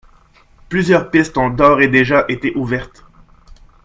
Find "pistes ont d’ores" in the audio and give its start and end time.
1.11-1.81